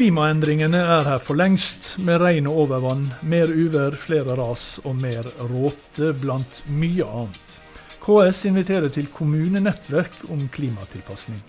[0.00, 5.26] Klimaendringene er her for lengst, med regn og overvann, mer uvær, flere ras og mer
[5.50, 7.56] råte, blant mye annet.
[8.00, 11.42] KS inviterer til kommunenettverk om klimatilpasning.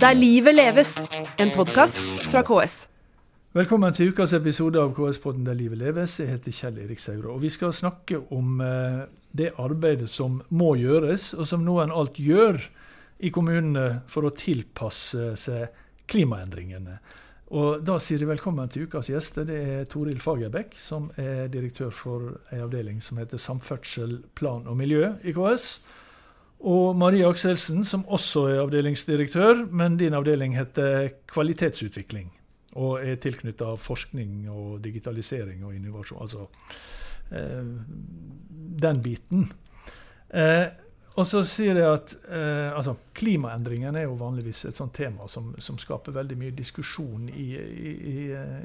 [0.00, 0.94] Der livet leves,
[1.36, 2.86] en podkast fra KS.
[3.52, 6.16] Velkommen til ukas episode av KS-podden Der livet leves.
[6.24, 7.34] Jeg heter Kjell Erik Saure.
[7.34, 9.04] Og vi skal snakke om eh,
[9.36, 12.62] det arbeidet som må gjøres, og som noen alt gjør
[13.20, 15.68] i kommunene for å tilpasse seg
[16.10, 16.98] klimaendringene.
[17.50, 19.46] Og Da sier jeg velkommen til ukas gjester.
[19.46, 24.78] Det er Toril Fagerbekk, som er direktør for en avdeling som heter Samferdsel, plan og
[24.78, 25.80] miljø i KS.
[26.60, 32.28] Og Marie Akselsen, som også er avdelingsdirektør, men din avdeling heter Kvalitetsutvikling.
[32.78, 36.20] Og er tilknytta forskning og digitalisering og innovasjon.
[36.22, 36.46] Altså
[37.34, 37.72] eh,
[38.84, 39.48] den biten.
[40.30, 40.68] Eh,
[41.18, 45.50] og så sier jeg at eh, altså, Klimaendringene er jo vanligvis et sånt tema som,
[45.58, 48.18] som skaper veldig mye diskusjon i, i, i,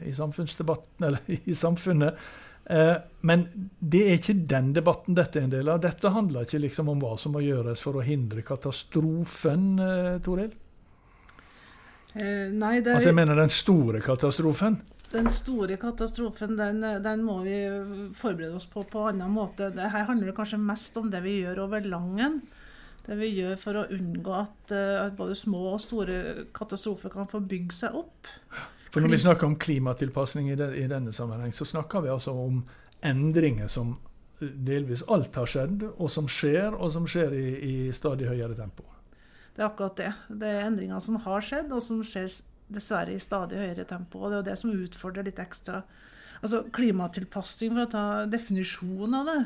[0.09, 2.21] i samfunnsdebatten, eller i samfunnet.
[2.65, 3.47] Eh, men
[3.79, 5.81] det er ikke den debatten dette er en del av.
[5.83, 10.53] Dette handler ikke liksom om hva som må gjøres for å hindre katastrofen, eh, Toril?
[12.15, 12.97] Eh, nei, det, er...
[12.97, 14.80] Altså jeg mener den store katastrofen.
[15.16, 17.55] Den store katastrofen den, den, må vi
[18.17, 19.71] forberede oss på på en annen måte.
[19.71, 22.41] Det her handler det kanskje mest om det vi gjør over langen.
[23.05, 27.39] Det vi gjør for å unngå at, at både små og store katastrofer kan få
[27.45, 28.31] bygge seg opp.
[28.91, 32.63] For Når vi snakker om klimatilpasning i, i denne sammenheng, så snakker vi altså om
[33.05, 33.97] endringer som
[34.39, 38.88] delvis alt har skjedd, og som skjer, og som skjer i, i stadig høyere tempo.
[39.55, 40.11] Det er akkurat det.
[40.41, 42.27] Det er endringer som har skjedd, og som skjer
[42.71, 44.21] dessverre i stadig høyere tempo.
[44.21, 45.83] Og det er jo det som utfordrer litt ekstra.
[46.41, 49.44] Altså Klimatilpasning, for å ta definisjonen av det,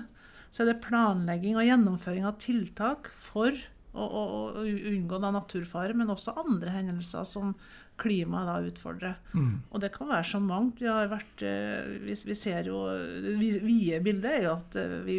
[0.50, 3.53] så er det planlegging og gjennomføring av tiltak for
[3.94, 4.23] å, å,
[4.62, 7.53] å unngå da naturfare, men også andre hendelser som
[8.00, 9.18] klimaet da utfordrer.
[9.36, 9.56] Mm.
[9.69, 10.81] Og det kan være så mangt.
[10.81, 12.86] Vi har vært, eh, vi, vi ser jo,
[13.25, 15.18] Det vide bildet er jo at eh, vi,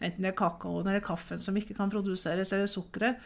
[0.00, 3.20] enten det er kakaoen eller kaffen som ikke kan produseres, eller sukkeret,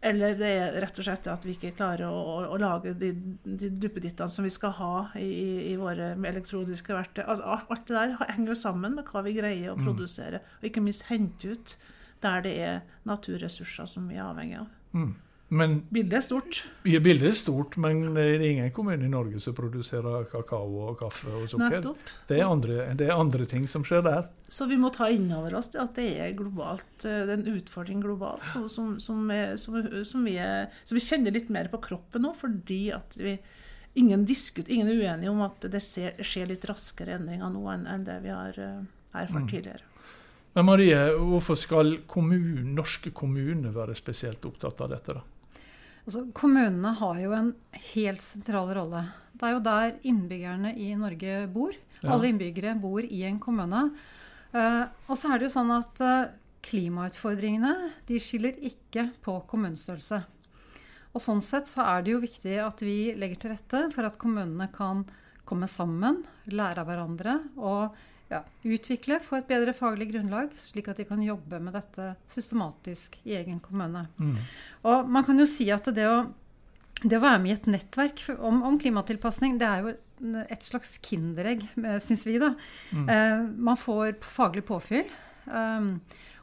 [0.00, 3.10] eller det er rett og slett at vi ikke klarer å, å, å lage de,
[3.42, 7.24] de duppedittene som vi skal ha i, i våre elektroniske verktøy.
[7.24, 9.86] Altså, alt det der henger jo sammen med hva vi greier å mm.
[9.88, 11.74] produsere, og ikke minst hente ut
[12.22, 12.78] der det er
[13.10, 14.70] naturressurser som vi er avhengig av.
[14.94, 15.10] Mm.
[15.48, 16.58] Men, bildet er stort.
[16.84, 21.30] Bildet er stort, men det er ingen kommune i Norge som produserer kakao og kaffe
[21.32, 21.86] og sukker.
[22.28, 24.26] Det er, andre, det er, andre, ting som skjer der.
[24.52, 27.56] Så vi må ta inn over oss at det er globalt, eh, det er en
[27.56, 32.28] utfordring globalt som, som, som, er, som vi, er, vi, kjenner litt mer på kroppen
[32.28, 32.82] nå, fordi
[33.16, 33.38] vi
[33.98, 37.86] Ingen, diskut, ingen er uenige om at det ser, skjer litt raskere endringer nå enn,
[37.88, 38.84] enn det vi har uh,
[39.16, 39.48] erfart mm.
[39.50, 39.88] tidligere.
[40.54, 45.16] Men Marie, hvorfor skal kommun, norske kommuner være spesielt opptatt av dette?
[45.16, 45.24] da?
[46.08, 47.48] Altså, kommunene har jo en
[47.92, 49.02] helt sentral rolle.
[49.36, 51.74] Det er jo der innbyggerne i Norge bor.
[52.00, 52.14] Ja.
[52.14, 53.82] Alle innbyggere bor i en kommune.
[54.54, 56.30] Uh, og så er det jo sånn at uh,
[56.64, 57.74] klimautfordringene
[58.08, 60.22] de skiller ikke på kommunestørrelse.
[61.12, 64.16] Og sånn sett så er det jo viktig at vi legger til rette for at
[64.16, 65.04] kommunene kan
[65.44, 71.00] komme sammen, lære av hverandre og ja, utvikle, få et bedre faglig grunnlag, slik at
[71.00, 74.04] de kan jobbe med dette systematisk i egen kommune.
[74.20, 74.36] Mm.
[74.90, 76.18] Og man kan jo si at det å,
[77.02, 79.94] det å være med i et nettverk om, om, klimatilpasning, det er jo
[80.44, 82.36] et slags kinderegg, eh, syns vi.
[82.42, 82.52] da.
[82.92, 83.08] Mm.
[83.14, 85.08] Eh, man får faglig påfyll.
[85.48, 85.94] Um,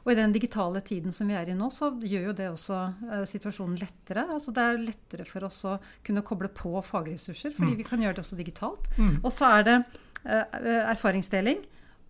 [0.06, 2.76] og i den digitale tiden som vi er i nå, så gjør jo det også
[3.10, 4.22] eh, situasjonen lettere.
[4.30, 5.72] Altså det er lettere for oss å
[6.06, 7.78] kunne koble på fagressurser, fordi mm.
[7.80, 8.86] vi kan gjøre det også digitalt.
[8.94, 9.16] Mm.
[9.24, 9.74] Og så er det
[10.22, 11.64] eh, erfaringsdeling.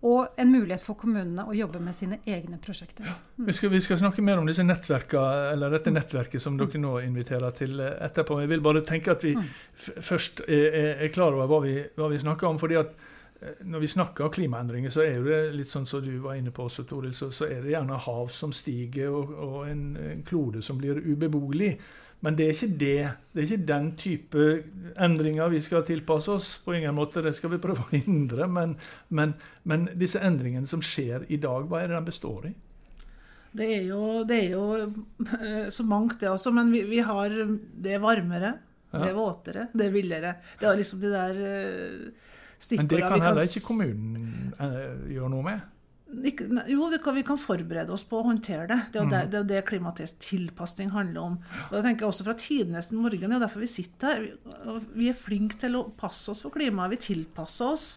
[0.05, 3.09] Og en mulighet for kommunene å jobbe med sine egne prosjekter.
[3.09, 3.47] Mm.
[3.49, 7.57] Vi, skal, vi, skal, snakke mer om disse eller dette nettverket som dere nå inviterer
[7.57, 8.43] til eh, etterpå.
[8.43, 9.47] Jeg vil bare tenke at vi mm.
[10.05, 12.61] først er, er, klar over hva vi, hva vi, snakker om.
[12.61, 12.93] fordi at
[13.41, 16.53] eh, når vi snakker om klimaendringer, så er det litt sånn som du var inne
[16.53, 20.27] på også, Toril, så, så er det gjerne hav som stiger, og, og en, en
[20.29, 21.73] klode som blir ubeboelig.
[22.25, 23.09] Men det er ikke det.
[23.33, 24.45] Det er ikke den type
[25.05, 26.53] endringer vi skal tilpasse oss.
[26.65, 28.49] På ingen måte, Det skal vi prøve å hindre.
[28.49, 28.77] Men,
[29.09, 29.35] men,
[29.65, 32.55] men disse endringene som skjer i dag, hva er det de består i?
[33.57, 36.53] Det er jo, det er jo eh, så mangt, det også.
[36.57, 38.57] Men vi, vi har Det er varmere,
[38.91, 38.99] ja.
[38.99, 40.35] det er våtere, det er villere.
[40.61, 41.39] Det er liksom de der
[42.59, 45.65] stikkordene Men det kan heller ikke kommunen uh, gjøre noe med?
[46.07, 48.79] Jo, kan, vi kan forberede oss på å håndtere det.
[48.93, 49.31] Det er jo det, mm.
[49.33, 51.39] det, det klimatilpasning handler om.
[51.67, 53.27] Og det tenker jeg også fra tidenes morgen.
[53.27, 54.85] Det er derfor vi sitter her.
[54.95, 56.95] Vi er flinke til å passe oss for klimaet.
[56.95, 57.89] Vi tilpasser oss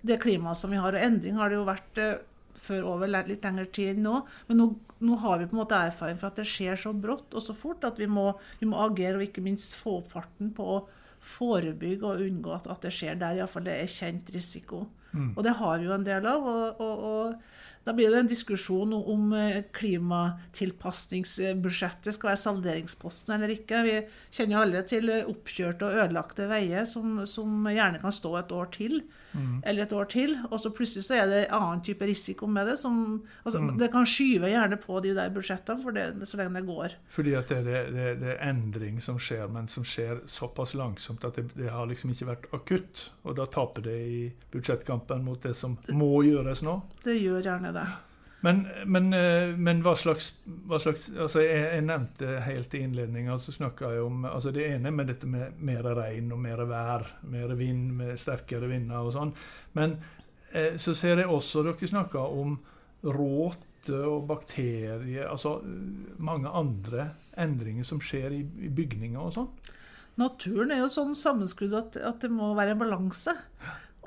[0.00, 0.96] det klimaet som vi har.
[0.96, 2.14] Og endring har det jo vært uh,
[2.58, 4.22] før over litt lengre tid enn nå.
[4.48, 4.68] Men nå,
[5.04, 7.56] nå, har vi på en måte erfaring for at det skjer så brått og så
[7.56, 8.30] fort at vi må,
[8.62, 10.80] vi må agere og ikke minst få opp farten på å
[11.18, 13.42] forebygge og unngå at, at det skjer der.
[13.42, 14.86] Iallfall det er kjent risiko.
[15.12, 15.32] Mm.
[15.34, 16.48] Og det har vi jo en del av.
[16.48, 17.56] og, og, og
[17.88, 23.80] da blir det en diskusjon om eh, klimatilpasningsbudsjettet skal være salderingsposten eller ikke.
[23.86, 23.94] Vi
[24.36, 28.66] kjenner jo alle til oppkjørte og ødelagte veier som, som gjerne kan stå et år
[28.76, 28.94] til.
[29.32, 29.62] Mm.
[29.66, 30.34] Eller et år til.
[30.50, 32.78] Og så plutselig så er det annen type risiko med det.
[32.80, 33.76] Som, altså, mm.
[33.80, 36.96] Det kan skyve gjerne på de der budsjettene for det, så lenge det går.
[37.14, 41.38] Fordi at det, det, det, er endring som skjer, men som skjer såpass langsomt at
[41.38, 43.08] det, det, har liksom ikke vært akutt.
[43.28, 44.20] Og da taper det i
[44.52, 46.80] budsjettkampen mot det som må gjøres nå.
[47.04, 47.88] Det gjør gjerne det.
[48.40, 50.30] Men, men, eh, men, hva slags,
[50.70, 54.62] hva slags altså jeg, jeg, nevnte helt i innledninga så snakka jeg om altså Det
[54.76, 59.14] ene med dette med mer regn og mer vær, mer vind, med sterkere vinder og
[59.16, 59.32] sånn.
[59.78, 59.96] Men
[60.52, 62.54] eh, så ser jeg også dere snakker om
[63.02, 65.26] råte og bakterier.
[65.26, 65.58] Altså
[66.22, 69.50] mange andre endringer som skjer i, i bygninger og sånn.
[70.18, 73.34] Naturen er jo sånn sammenskrudd at, at det må være en balanse.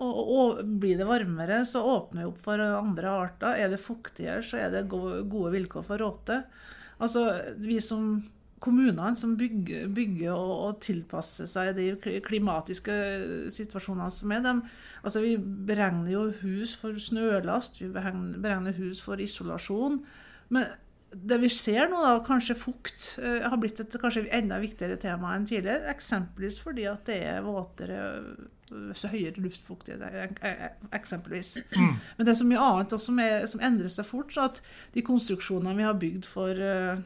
[0.02, 3.58] Og, og, Blir det varmere, så åpner det opp for andre arter.
[3.62, 6.44] Er det fuktigere, så er det gode vilkår for råte.
[7.02, 7.28] Altså,
[7.62, 8.22] vi som
[8.62, 11.88] Kommunene som bygger, bygger og, og, tilpasser seg de
[12.22, 12.94] klimatiske
[13.50, 14.52] situasjonene som er, de,
[15.02, 19.98] altså vi beregner jo hus for snølast, vi beregner hus for isolasjon.
[20.54, 20.70] Men
[21.12, 25.34] det vi ser nå, da, kanskje fukt, uh, har blitt et kanskje enda viktigere tema
[25.34, 25.90] enn tidligere.
[25.96, 28.04] Eksempelvis fordi at det er våtere,
[28.98, 30.42] så høyere luftfuktighet,
[30.96, 31.54] eksempelvis.
[32.18, 34.34] Men det er så mye annet som, er, som, endrer seg fort.
[34.34, 34.62] så at
[34.96, 37.02] de konstruksjonene vi har bygd for uh,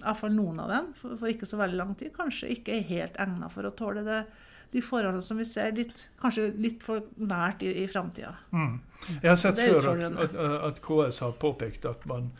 [0.00, 3.18] iallfall noen av dem, for, for, ikke så veldig lang tid, kanskje ikke er helt
[3.20, 4.22] egna for å tåle det.
[4.70, 8.36] De forholdene som vi ser litt, kanskje litt for nært i, i framtida.
[8.54, 8.78] Mm.
[9.16, 10.38] Jeg har sett før at, at,
[10.70, 12.30] at KS har påpekt at man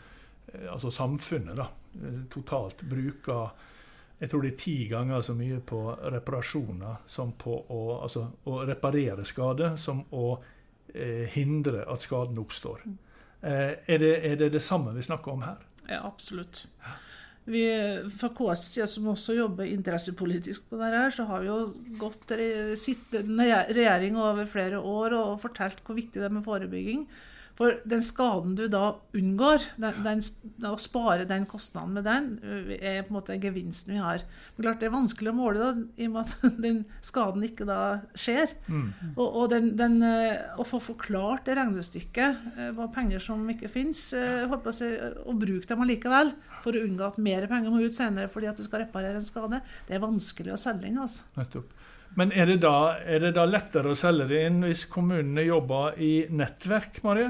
[0.53, 3.49] Eh, altså samfunnet, da, eh, totalt bruker
[4.21, 5.79] jeg tror det er ti ganger så mye på
[6.13, 10.35] reparasjoner som på å, altså, å reparere skade, som å
[10.93, 12.83] eh, hindre at skaden oppstår.
[12.85, 12.99] Mm.
[13.41, 15.65] Eh, er, det, er, det, det samme vi snakker om her?
[15.87, 16.67] Ja, absolutt.
[17.49, 17.63] Vi,
[18.13, 21.57] fra KS side, som også jobber interessepolitisk på dette, så har vi jo
[21.97, 22.35] gått
[22.77, 27.07] sittende regjering over flere år og fortalt hvor viktig det er med forebygging.
[27.61, 30.21] For den skaden du da unngår, den, den,
[30.65, 32.29] å spare den kostnaden med den,
[32.79, 34.23] er på en måte gevinsten vi har.
[34.55, 37.67] Men klart Det er vanskelig å måle, da, i og med at den skaden ikke
[37.69, 37.81] da
[38.17, 38.55] skjer.
[38.65, 38.87] Mm.
[39.11, 45.37] Og, og den, den, å få forklart det regnestykket, hva penger som ikke fins, og
[45.45, 48.65] bruke dem allikevel for å unngå at mer penger må ut senere fordi at du
[48.65, 50.97] skal reparere en skade, det er vanskelig å selge inn.
[51.05, 51.29] altså.
[51.37, 51.77] Nettopp.
[52.17, 55.95] Men er det, da, er det da lettere å selge det inn hvis kommunene jobber
[56.01, 57.29] i nettverk, Marie?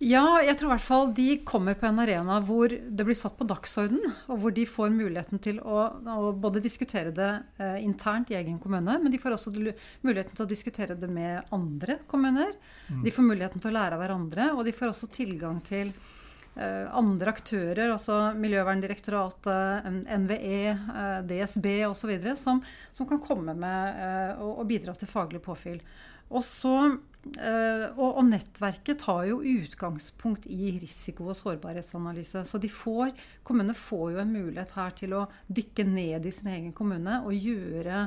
[0.00, 3.34] Ja, jeg tror i hvert fall de kommer på en arena hvor det blir satt
[3.36, 4.00] på dagsorden,
[4.32, 7.28] og hvor de får muligheten til å, å både diskutere det
[7.60, 11.52] eh, internt i egen kommune, men de får også muligheten til å diskutere det med
[11.52, 12.54] andre kommuner.
[12.88, 13.02] Mm.
[13.04, 16.88] De får muligheten til å lære av hverandre, og de får også tilgang til eh,
[16.96, 19.92] andre aktører, altså Miljøverndirektoratet,
[20.24, 25.44] NVE, eh, DSB osv., som, som kan komme med eh, og, og bidra til faglig
[25.44, 25.84] påfyll.
[26.30, 26.76] Og så
[27.20, 32.46] og, og, nettverket tar jo utgangspunkt i risiko- og sårbarhetsanalyse.
[32.48, 33.12] Så de får,
[33.44, 37.36] kommunene får jo en mulighet her til å dykke ned i sin egen kommune og
[37.36, 38.06] gjøre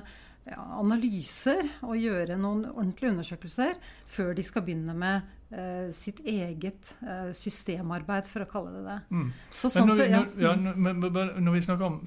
[0.50, 3.80] ja, analyser og gjøre noen ordentlige undersøkelser
[4.10, 9.00] før de skal begynne med uh, sitt eget uh, systemarbeid, for å kalle det det.
[9.14, 9.32] Mm.
[9.56, 12.00] Så, sånn, når, vi, når, ja, når, når, vi snakker om,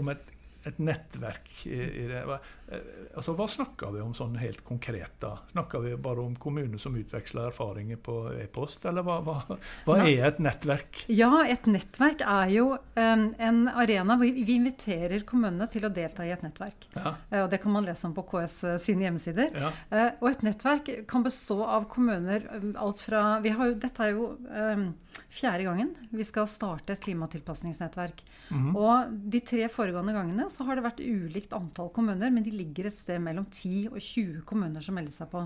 [0.00, 0.34] om et
[0.68, 2.22] et nettverk i, i det.
[2.68, 5.16] Eh, altså, hva snakker vi om sånn helt konkret?
[5.22, 5.34] da?
[5.52, 10.26] Snakker vi bare om kommuner som utveksler erfaringer på e-post, eller hva, hva, hva er
[10.28, 11.04] et nettverk?
[11.12, 16.26] Ja, et nettverk er jo um, en arena hvor vi inviterer kommunene til å delta
[16.26, 16.88] i et nettverk.
[16.96, 17.14] Ja.
[17.32, 19.54] Uh, og Det kan man lese om på KS sine hjemmesider.
[19.56, 19.72] Ja.
[19.92, 22.46] Uh, og et nettverk kan bestå av kommuner
[22.78, 24.88] alt fra vi har jo, Dette er jo um,
[25.28, 28.22] fjerde gangen vi skal starte et klimatilpasningsnettverk.
[28.50, 28.70] Mm.
[28.76, 32.88] Og de tre foregående gangene så har det vært ulikt antall kommuner, men de ligger
[32.88, 35.44] et sted mellom 10 og 20 kommuner som melder seg på.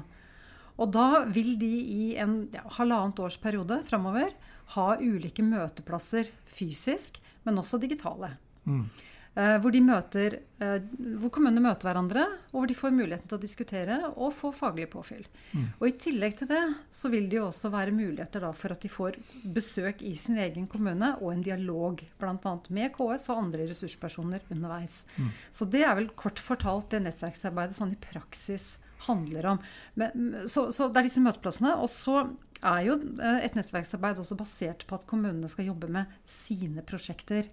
[0.81, 4.33] Og da vil de i en ja, halvannet års periode framover
[4.77, 8.33] ha ulike møteplasser fysisk, men også digitale.
[8.65, 8.87] Mm.
[9.33, 10.83] Eh, hvor, møter, eh,
[11.17, 14.91] hvor, kommunene møter hverandre, og hvor de får muligheten til å diskutere og få faglig
[14.93, 15.25] påfyll.
[15.57, 15.65] Mm.
[15.79, 16.61] Og I tillegg til det
[16.93, 19.17] så vil det jo også være muligheter for at de får
[19.57, 22.55] besøk i sin egen kommune og en dialog bl.a.
[22.69, 25.01] med KS og andre ressurspersoner underveis.
[25.17, 25.33] Mm.
[25.49, 28.75] Så det er vel kort fortalt det nettverksarbeidet sånn i praksis
[29.09, 29.67] handler om.
[29.99, 31.73] Men, så, så det er disse møteplassene.
[31.81, 32.27] Og så
[32.63, 37.49] er jo eh, et nettverksarbeid også basert på at kommunene skal jobbe med sine prosjekter.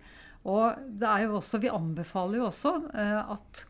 [0.47, 3.63] Og det er jo også, Vi anbefaler jo også eh, at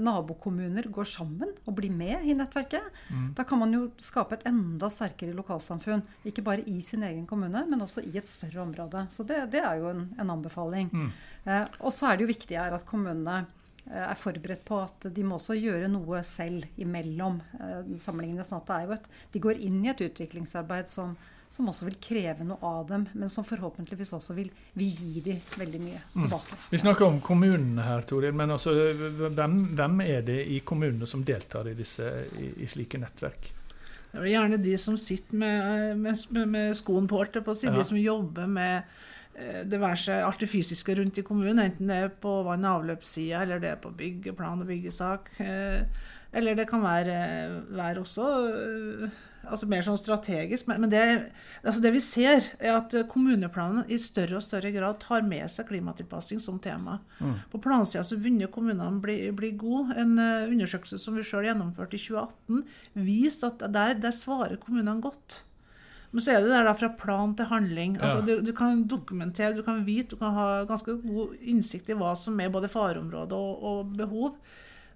[0.00, 2.86] nabokommuner går sammen og blir med i nettverket.
[3.12, 3.26] Mm.
[3.36, 6.04] Da kan man jo skape et enda sterkere lokalsamfunn.
[6.24, 9.04] Ikke bare i sin egen kommune, men også i et større område.
[9.12, 10.88] Så det, det er jo en, en anbefaling.
[10.92, 11.12] Mm.
[11.44, 13.42] Eh, og så er det jo viktig her at kommunene
[13.90, 18.48] eh, er forberedt på at de må også gjøre noe selv imellom eh, samlingene.
[18.48, 21.18] sånn at et, De går inn i et utviklingsarbeid som,
[21.50, 25.42] som også vil kreve noe av dem, men som forhåpentligvis også vil, vil gi dem
[25.58, 26.24] veldig mye mm.
[26.24, 26.56] tilbake.
[26.58, 26.64] Mm.
[26.72, 31.22] Vi snakker om kommunene her, Toril, men altså, hvem, hvem, er det i kommunene som
[31.26, 32.08] deltar i, disse,
[32.42, 33.52] i, i slike nettverk?
[34.14, 37.78] Det er gjerne de som sitter med, med, med skoen på, på side, ja.
[37.78, 38.96] de som jobber med
[39.34, 42.66] eh, det være seg alt det fysiske rundt i kommunen, enten det er på vann-
[42.66, 45.30] og avløpssida, eller det er på byggeplan og byggesak.
[45.42, 47.18] Eh, eller det kan være,
[47.74, 48.26] være også
[49.44, 50.68] altså mer sånn strategisk.
[50.70, 51.02] Men, det,
[51.62, 55.68] altså det, vi ser, er at kommuneplanene i større og større grad tar med seg
[55.70, 56.98] klimatilpassing som tema.
[57.20, 57.38] Mm.
[57.52, 59.96] På plansida så begynner kommunene å bli, bli gode.
[60.00, 62.62] En uh, undersøkelse som vi sjøl gjennomførte i 2018,
[63.06, 65.42] viste at der, der svarer kommunene godt.
[66.14, 67.96] Men så er det der da fra plan til handling.
[67.98, 68.26] Altså, ja.
[68.28, 72.12] du, du, kan dokumentere, du kan vite, du kan ha ganske god innsikt i hva
[72.18, 74.36] som er både fareområde og, og behov.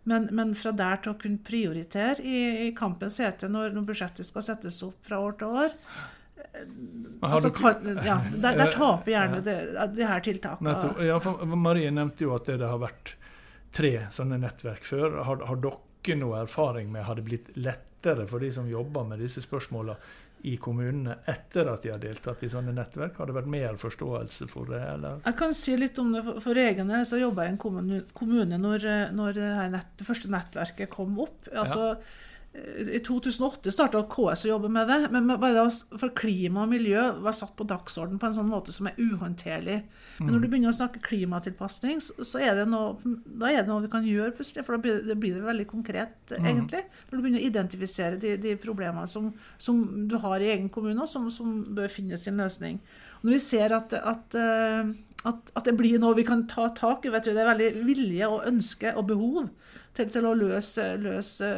[0.09, 4.29] Men, men, fra der til å kunne prioritere i, i kampens hete når, når, budsjettet
[4.29, 5.75] skal settes opp fra år til år
[7.21, 9.57] altså, kan, ja, der, der, taper gjerne de,
[9.97, 10.77] de her tiltakene.
[11.05, 13.15] Ja, Marie nevnte jo at det har vært
[13.77, 15.21] tre sånne nettverk før.
[15.27, 19.21] Har, har dere noe erfaring med har det blitt lettere for de som jobber med
[19.23, 19.99] disse spørsmålene
[20.47, 23.17] i kommunene etter at de har deltatt i sånne nettverk?
[23.19, 24.81] Har det vært mer forståelse for det?
[24.95, 25.19] Eller?
[25.25, 26.23] Jeg kan si litt om det.
[26.45, 30.07] For egen del så jobba jeg i en kommune, kommune når, når det, nett, det,
[30.09, 31.51] første nettverket kom opp.
[31.53, 32.27] Altså, ja.
[32.79, 37.37] I 2008 starta KS å jobbe med det, men bare for klima og miljø var
[37.37, 39.79] satt på dagsorden på en sånn måte som er uhåndterlig.
[40.19, 40.51] Men når du mm.
[40.53, 42.97] begynner å snakke klimatilpasning, så er det noe,
[43.27, 44.65] da er det noe vi kan gjøre plutselig.
[44.67, 46.49] For da blir det, blir det veldig konkret, mm.
[46.53, 46.85] egentlig.
[47.09, 50.99] Når du begynner å identifisere de, de problemene som, som, du har i egen kommune,
[51.05, 52.81] og som, som bør finne sin løsning.
[53.19, 54.97] Og når vi ser at, at uh,
[55.27, 57.11] at, at, det blir noe vi kan ta tak i.
[57.11, 59.49] Det er veldig vilje og ønske og behov
[59.97, 61.49] til, til å løse, løse,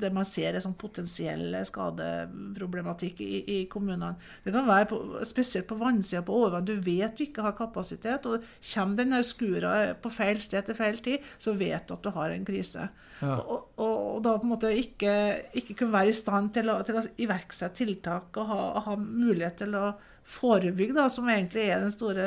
[0.00, 4.16] det man ser er sånn potensiell skadeproblematikk i, i, kommunene.
[4.42, 4.98] Det kan være på,
[5.28, 6.66] spesielt på vannsida på overvann.
[6.66, 10.98] Du vet du ikke har kapasitet, og kommer den skura på feil sted til feil
[11.04, 12.88] tid, så vet du at du har en krise.
[13.20, 13.38] Ja.
[13.38, 15.14] Og, og, og, da på en måte ikke,
[15.62, 19.62] ikke kunne være i stand til å, til å iverksette tiltak og ha, ha mulighet
[19.62, 19.86] til å
[20.26, 22.26] forebygge, da, som egentlig er den store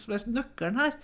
[0.00, 0.94] som er nøkkelen her,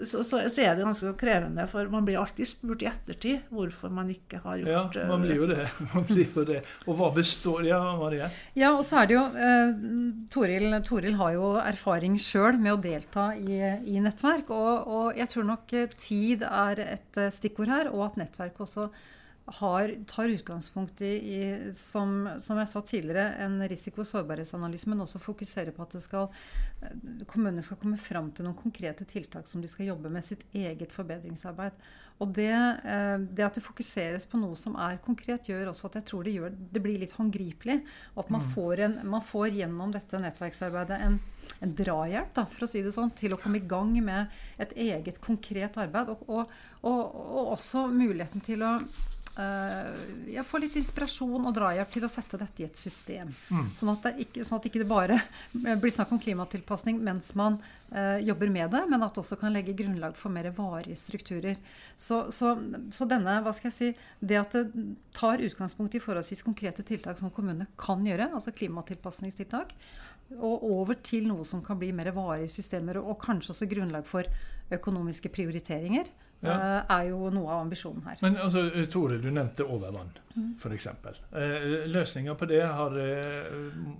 [0.00, 1.64] så, så, så, er det ganske krevende.
[1.70, 5.42] For man blir alltid spurt i ettertid hvorfor man ikke har gjort Ja, man blir
[5.42, 5.66] jo det.
[5.92, 6.62] Man blir jo det.
[6.86, 8.30] Og hva består Ja, Marie?
[8.58, 9.74] Ja, og så er det jo eh,
[10.32, 13.58] Toril, Toril, har jo erfaring sjøl med å delta i,
[13.92, 14.52] i nettverk.
[14.54, 18.88] Og, og, jeg tror nok tid er et eh, stikkord her, og at nettverk også
[19.44, 25.02] har, tar utgangspunkt i, i som, som, jeg sa tidligere, en risiko- og sårbarhetsanalyse, men
[25.02, 26.28] også fokuserer på at skal,
[26.82, 30.46] eh, kommunene skal komme fram til noen konkrete tiltak som de skal jobbe med sitt
[30.54, 31.74] eget forbedringsarbeid.
[32.22, 35.98] Og det, eh, det at det fokuseres på noe som er konkret, gjør også at
[35.98, 37.80] jeg tror det, gjør, det blir litt håndgripelig.
[38.14, 38.50] Og at man mm.
[38.54, 41.18] får, en, man får gjennom dette nettverksarbeidet en,
[41.66, 44.30] en drahjelp da, for å si det sånn, til å komme i gang med
[44.62, 46.14] et eget konkret arbeid.
[46.14, 46.54] Og, og,
[46.86, 48.76] og, og også muligheten til å
[49.32, 53.30] jeg får litt inspirasjon og drahjelp til å sette dette i et system.
[53.48, 53.70] Mm.
[53.78, 55.16] Sånn, at det ikke, sånn at ikke det bare
[55.80, 57.56] blir snakk om klimatilpasning mens man
[57.94, 61.56] uh, jobber med det, men at det også kan legge grunnlag for mer varige strukturer.
[61.96, 62.54] Så, så,
[62.92, 64.66] så, denne, hva skal jeg si, det at det
[65.16, 69.72] tar utgangspunkt i forholdsvis konkrete tiltak som kommunene kan gjøre, altså klimatilpasningstiltak,
[70.32, 74.04] og over til noe som kan bli mer varige systemer, og, og kanskje også grunnlag
[74.08, 74.28] for
[74.72, 76.12] økonomiske prioriteringer,
[76.42, 76.56] ja.
[76.58, 78.18] uh, er jo noe av ambisjonen her.
[78.24, 80.50] Men altså, Tore, du nevnte overvann, mm.
[80.60, 80.88] f.eks.
[81.32, 82.98] Uh, Løsninga på det har,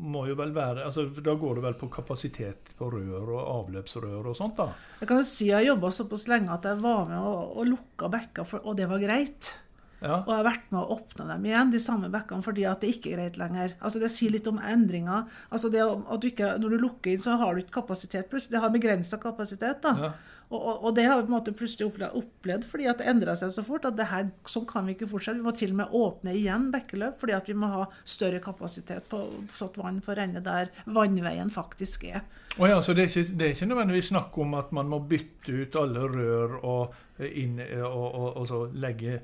[0.03, 4.31] må jo vel være altså, Da går det vel på kapasitet på rør og avløpsrør
[4.33, 4.59] og sånt?
[4.61, 4.71] da?
[5.01, 7.69] Jeg kan jo si jeg har jobba såpass lenge at jeg var med og, og
[7.73, 9.55] lukka bekker, og det var greit.
[10.03, 10.19] Ja.
[10.25, 12.91] Og jeg har vært med å åpne dem igjen, de samme bekkene, fordi at det
[12.97, 13.77] ikke er greit lenger.
[13.79, 15.29] Altså Det sier litt om endringer.
[15.55, 18.29] Altså det at du ikke, Når du lukker inn, så har du ikke kapasitet.
[18.31, 18.57] Plutselig.
[18.57, 19.83] Det har begrensa kapasitet.
[19.83, 19.95] da.
[19.99, 20.13] Ja.
[20.53, 23.35] Og, og, og, det har vi på en måte plutselig opplevd, fordi at det endra
[23.41, 23.87] seg så fort.
[23.89, 25.41] at det her, Sånn kan vi ikke fortsette.
[25.41, 29.09] Vi må til og med åpne igjen bekkeløp, fordi at vi må ha større kapasitet
[29.09, 29.23] på
[29.57, 32.27] sånt vann for renne der vannveien faktisk er.
[32.59, 35.01] Oh ja, så det er, ikke, det er ikke nødvendigvis snakk om at man må
[35.09, 37.57] bytte ut alle rør og, inn,
[37.87, 39.23] og, og så legge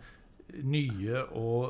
[0.64, 1.64] nye og,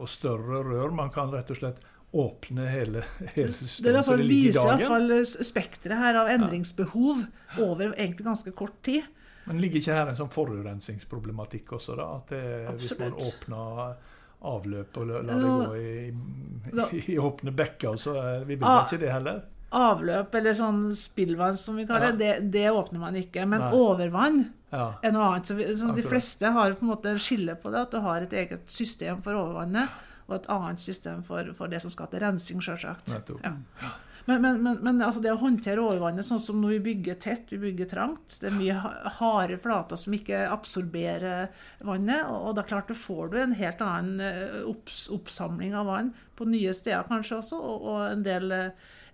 [0.00, 0.94] og, større rør.
[0.96, 1.82] Man kan rett og slett
[2.14, 3.02] åpne hele,
[3.34, 7.24] hele systemet Det det viser iallfall fall spekteret her av endringsbehov
[7.58, 9.02] over egentlig ganske kort tid.
[9.48, 12.06] Men ligger ikke her en sånn forurensningsproblematikk også, da?
[12.20, 12.42] At det,
[12.78, 13.96] hvis man åpner
[14.44, 18.64] avløp og la la det gå i, i, i åpne bekker, så er vi vil
[18.68, 18.84] Ah.
[18.86, 19.42] ikke det heller?
[19.74, 22.12] Avløp, eller sånn spillvann som vi kaller Ja.
[22.12, 23.46] det, det, det åpner man ikke.
[23.48, 23.72] Men Nei.
[23.74, 24.94] overvann Ja.
[25.02, 25.46] er noe annet.
[25.50, 28.22] Så vi, så de fleste har på en måte skille på det, at du har
[28.22, 29.88] et eget system for overvannet,
[30.26, 33.12] og et annet system for, for det som skal til rensing, sjølsagt.
[33.44, 33.90] Ja.
[34.26, 37.50] Men, men, men, men altså det å håndtere overvannet sånn som når vi bygger tett,
[37.52, 41.50] vi bygger trangt Det er mye ha- harde flater som ikke absorberer
[41.84, 42.24] vannet.
[42.32, 46.12] Og, og da klart du får du en helt annen eh, opps, oppsamling av vann
[46.40, 48.56] på nye steder kanskje også, og, og en, del,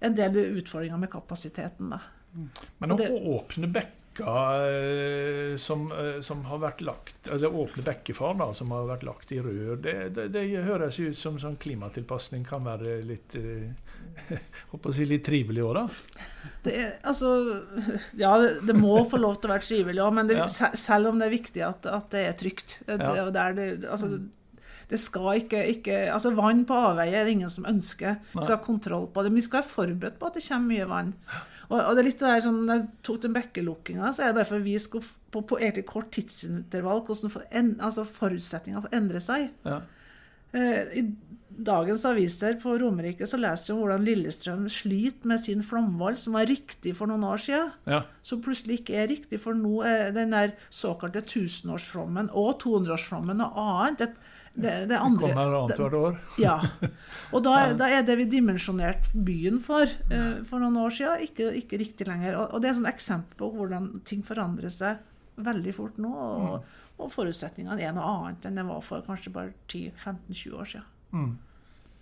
[0.00, 1.90] en del utfordringer med kapasiteten.
[1.96, 1.98] da.
[2.78, 3.72] Men å åpne det- åpne
[4.10, 9.04] bekker eh, som, eh, som har vært lagt Eller åpne bekkefar da, som har vært
[9.06, 13.70] lagt i rør, det, det, det høres ut som sånn klimatilpasning kan være litt eh,
[14.72, 15.84] håper å si litt trivelig òg, da.
[16.64, 16.74] Det,
[17.08, 17.30] altså,
[18.18, 20.48] ja, det, det må få lov til å være trivelig òg, men det, Ja.
[20.76, 22.80] selv om det er viktig at, at det er trygt.
[22.86, 23.30] Det, Ja.
[23.30, 24.18] der det, altså,
[24.90, 28.18] det skal ikke, ikke altså Vann på avveie er det ingen som ønsker.
[28.32, 29.30] Vi skal ha kontroll på det.
[29.30, 31.12] Men vi skal være forberedt på at det kommer mye vann.
[31.68, 34.32] Og, og det er litt det der sånn, Når jeg tok den bekkelukkinga, så er
[34.32, 38.06] det bare for at vi skal på, på egentlig kort tidsintervall hvordan for en, altså
[38.08, 39.50] forutsetningene får endre seg.
[39.68, 39.78] Ja.
[40.58, 41.04] Eh, I
[41.60, 46.38] dagens aviser på Romerike så leser vi om hvordan Lillestrøm sliter med sin flomvoll, som
[46.38, 47.72] var riktig for noen år siden.
[47.90, 48.02] Ja.
[48.26, 53.60] Som plutselig ikke er riktig, for nå er den der såkalte tusenårsflommen og 200-årsflommen og
[53.62, 54.02] annet.
[54.02, 56.16] Det, det, det andre Kommer annethvert år.
[56.42, 56.56] ja.
[57.30, 61.52] Og da, da er det vi dimensjonerte byen for uh, for noen år siden, ikke,
[61.62, 62.38] ikke riktig lenger.
[62.40, 65.00] Og, og det er et eksempel på hvordan ting forandrer seg
[65.40, 66.10] veldig fort nå.
[66.10, 70.88] Og, og forutsetningene er noe annet enn det var for kanskje bare 10-15-20 år siden.
[71.14, 71.30] Mm.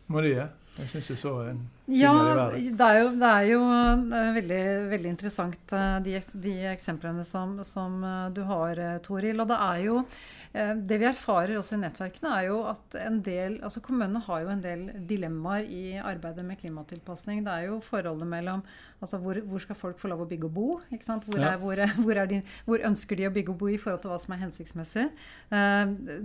[0.08, 2.12] Marie, jeg syns jeg så en Ja,
[2.52, 7.54] det er jo, det er jo eh, veldig, veldig interessant eh, de, de eksemplene som,
[7.64, 9.40] som eh, du har, Toril.
[9.40, 10.02] Og det er jo
[10.48, 14.48] Det vi erfarer også i nettverkene, er jo at en del altså Kommunene har jo
[14.52, 17.42] en del dilemmaer i arbeidet med klimatilpasning.
[17.44, 18.62] Det er jo forholdet mellom
[18.98, 20.68] altså hvor, hvor skal folk få lov å bygge og bo?
[20.90, 21.28] Ikke sant?
[21.28, 21.52] Hvor, Ja.
[21.52, 24.02] er, hvor, er, hvor, er de, hvor ønsker de å bygge og bo i forhold
[24.02, 25.06] til hva som er hensiktsmessig?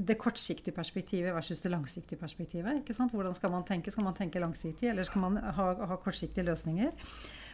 [0.08, 2.80] Det kortsiktige perspektivet versus det langsiktige perspektivet.
[2.82, 3.14] Ikke sant?
[3.14, 3.92] Hvordan skal man tenke?
[3.94, 6.92] Skal man tenke langsiktig, eller skal man ha, ha kortsiktige løsninger?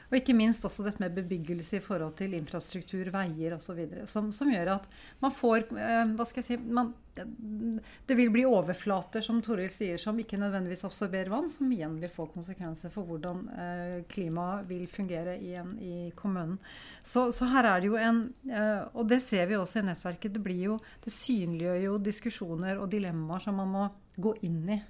[0.09, 3.79] Og ikke minst også dette med bebyggelse i forhold til infrastruktur, veier osv.
[4.09, 4.89] Som, som gjør at
[5.21, 10.01] man får eh, Hva skal jeg si man, det, vil bli overflater, som Toril sier,
[10.01, 14.89] som ikke nødvendigvis absorberer vann, som igjen vil få konsekvenser for hvordan eh, klimaet vil
[14.89, 16.57] fungere igjen i kommunen.
[17.05, 20.33] Så, så her er det jo en eh, Og det ser vi også i nettverket.
[20.33, 24.83] Det, blir jo, det synliggjør jo diskusjoner og dilemmaer som man må gå inn i.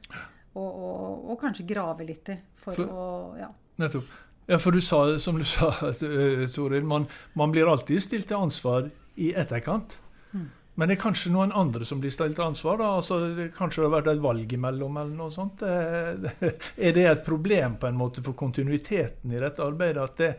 [0.58, 2.38] Og, og, og kanskje grave litt i.
[2.60, 3.08] For, For- å
[3.40, 3.50] ja.
[3.80, 4.10] Nettopp.
[4.50, 7.06] Ja, for du sa, som du sa, eh, Toril, man,
[7.38, 8.88] man blir alltid stilt til ansvar
[9.22, 10.00] i etterkant.
[10.34, 10.48] Mm.
[10.80, 12.80] Men det er kanskje noen andre som blir stilt til ansvar?
[12.82, 13.20] da, altså
[13.58, 14.98] Kanskje det har vært et valg imellom?
[14.98, 15.62] eller noe sånt.
[15.62, 16.50] Eh,
[16.88, 20.02] Er det et problem på en måte for kontinuiteten i dette arbeidet?
[20.08, 20.32] At det,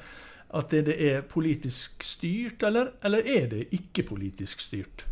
[0.59, 5.05] at det, det er politisk styrt, eller, eller er det ikke politisk styrt?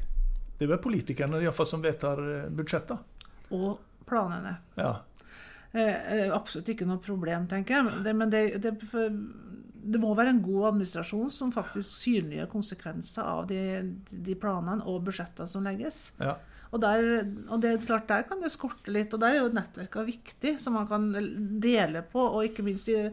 [0.58, 2.98] Det er vel politikerne i fall, som vedtar eh, budsjetter.
[3.54, 3.76] Og
[4.08, 4.56] planene.
[4.80, 4.94] Ja.
[5.72, 7.84] Eh, eh, absolutt ikke noe problem, tenker jeg.
[7.90, 8.72] Men Det, men det, det,
[9.88, 13.60] det må være en god administrasjon som faktisk synliggjør konsekvenser av de,
[14.10, 16.08] de planene og budsjettene som legges.
[16.20, 16.36] ja.
[16.68, 19.52] Og, der, og det er klart, der kan det skorte litt, og der er jo
[19.56, 21.06] nettverka viktig, som man kan
[21.64, 23.08] dele på, og ikke minst eh,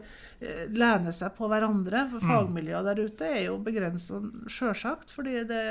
[0.76, 2.02] lene seg på hverandre.
[2.10, 2.34] For Mm.
[2.34, 4.20] fagmiljøet der ute er jo begrensa,
[4.52, 5.62] sjølsagt, fordi det,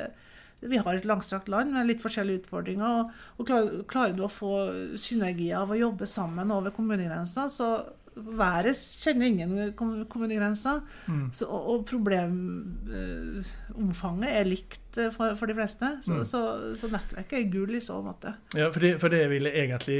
[0.71, 2.89] vi har et langstrakt land med litt forskjellige utfordringer.
[3.03, 4.53] Og, og klarer, klarer du å få
[4.99, 7.69] synergier av å jobbe sammen over kommunegrensa, så
[8.15, 8.71] været
[9.03, 10.77] kjenner ingen kom- kommunegrenser.
[11.11, 11.25] Mm.
[11.35, 15.89] Så, og og problemomfanget er likt eh, for, for de fleste.
[16.05, 16.23] Så, Mm.
[16.23, 16.41] så,
[16.79, 18.31] så nettverket er gull i så måte.
[18.55, 19.99] Ja, for det, for det jeg ville egentlig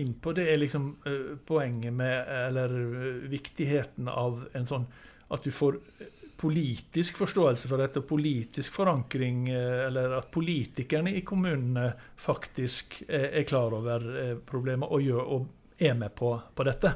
[0.00, 4.86] inn på, det er liksom uh, poenget med Eller uh, viktigheten av en sånn
[5.32, 6.06] At du får eh,
[6.40, 13.48] politisk forståelse for dette, politisk forankring, eh, eller at politikerne i kommunene faktisk er, er
[13.48, 16.94] klar over eh, problemet og, gjør, og er med på, på dette.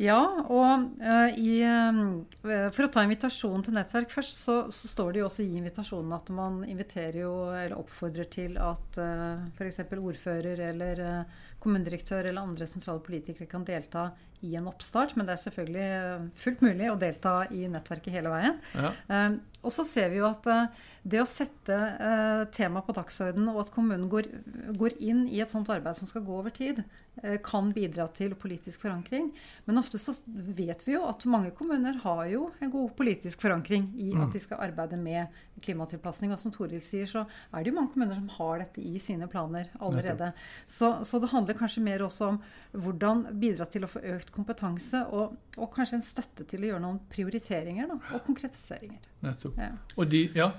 [0.00, 5.12] Ja, og eh, i, eh, for å ta invitasjonen til nettverk først, så, så står
[5.12, 9.82] det jo også i invitasjonen at man inviterer jo, eller oppfordrer til at uh, f.eks.
[9.98, 14.06] ordfører eller eh, kommunedirektør eller andre sentrale politikere kan delta
[14.46, 18.32] i en oppstart, men det er selvfølgelig eh, fullt mulig å delta i nettverket hele
[18.32, 18.60] veien.
[18.74, 18.92] Ja.
[19.12, 20.70] Eh, og så ser vi jo at eh,
[21.04, 24.28] det å sette eh, tema på dagsordenen, og at kommunen går,
[24.76, 26.80] går, inn i et sånt arbeid som skal gå over tid,
[27.20, 29.30] eh, kan bidra til politisk forankring.
[29.68, 33.90] Men ofte så vet vi jo at mange kommuner har jo en god politisk forankring
[34.00, 35.28] i at de skal arbeide med
[35.60, 36.32] klimatilpasning.
[36.32, 39.28] Og som Toril sier, så er det jo mange kommuner som har dette i sine
[39.28, 40.32] planer allerede.
[40.64, 42.40] Så, så det handler kanskje mer også om
[42.72, 46.82] hvordan bidra til å få økt kompetanse, og, og kanskje en støtte til å gjøre
[46.84, 49.08] noen prioriteringer da, og konkretiseringer.
[49.26, 49.58] Nettopp.
[49.60, 49.72] Ja.
[49.96, 50.52] Og de, ja,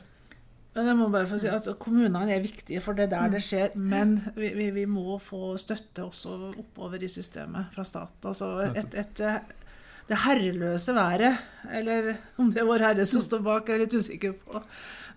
[0.76, 3.42] Men jeg må bare få si at Kommunene er viktige, for det er der det
[3.44, 3.74] skjer.
[3.76, 8.30] Men vi, vi, vi må få støtte også oppover i systemet fra staten.
[8.32, 9.26] Altså et, et,
[10.12, 11.38] det herreløse været,
[11.72, 14.64] eller om det er Vår Herre som står bak, jeg er litt usikker på.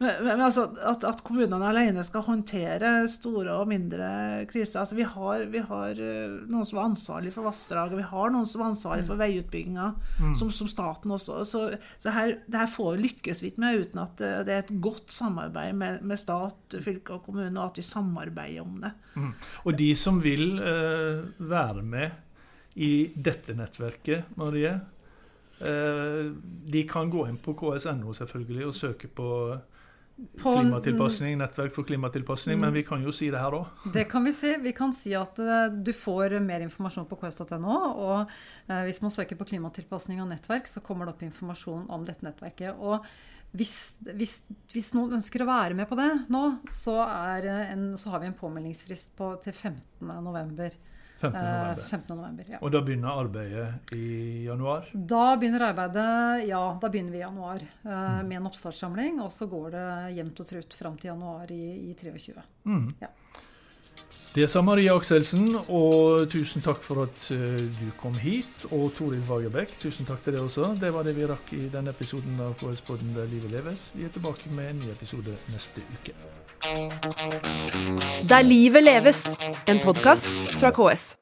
[0.00, 4.08] Men, men altså, at, at kommunene alene skal håndtere store og mindre
[4.50, 8.32] kriser altså Vi har, vi har eh, noen som er ansvarlig for vassdraget, vi har
[8.34, 9.90] noen som er ansvarlig for veiutbygginga,
[10.38, 11.40] som, som staten også.
[11.48, 11.64] Så,
[12.02, 14.74] så her, det her får lykkes vi ikke med uten at det, det er et
[14.84, 18.92] godt samarbeid med, med stat, fylke og kommune, og at vi samarbeider om det.
[19.14, 19.32] Mm.
[19.64, 22.20] Og de som vil uh, være med
[22.74, 24.72] i dette nettverket, Marie,
[25.62, 26.24] eh,
[26.74, 29.60] de kan gå inn på ks.no selvfølgelig og søke På-
[30.38, 33.84] klimatilpasning, nettverk for klimatilpasning, men vi kan jo si det her òg.
[33.94, 34.52] Det kan vi si.
[34.62, 37.76] Vi kan si at eh, du får mer informasjon på ks.no.
[38.04, 38.20] Og
[38.68, 42.26] eh, hvis man søker på klimatilpasning av nettverk, så kommer det opp informasjon om dette
[42.26, 42.78] nettverket.
[42.78, 43.02] Og
[43.54, 43.74] hvis,
[44.06, 44.38] hvis,
[44.72, 48.30] hvis noen ønsker å være med på det nå, så, eh, en, så har vi
[48.30, 50.14] en påmeldingsfrist på, til 15.
[51.24, 51.40] november.
[51.40, 51.40] 15.
[51.40, 51.88] Eh, november.
[51.90, 52.16] 15.
[52.16, 52.60] november ja.
[52.60, 54.06] Og da begynner arbeidet i
[54.46, 54.88] januar.
[54.94, 58.28] Da begynner arbeidet Ja, da begynner vi i januar mm.
[58.28, 59.20] med en oppstartssamling.
[59.24, 62.36] Og så går det jevnt og trutt fram til januar i, i 23.
[62.68, 62.88] Mm.
[63.02, 63.12] Ja.
[64.34, 68.64] Det sa Marie Akselsen, og tusen takk for at eh, du kom hit.
[68.74, 70.72] Og Toril Fagerbäck, tusen takk til deg også.
[70.80, 73.92] Det var det vi rakk i denne episoden av KS-podden Der livet leves.
[73.94, 76.18] Vi er tilbake med en ny episode neste uke.
[78.26, 79.28] Der livet leves,
[79.70, 80.26] en podkast
[80.58, 81.12] fra KS.